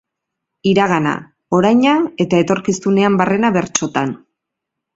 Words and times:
Iragana, 0.69 1.11
oraina 1.59 1.93
eta 2.25 2.41
etorkizunean 2.45 3.21
barrena 3.23 3.55
bertsotan. 3.61 4.19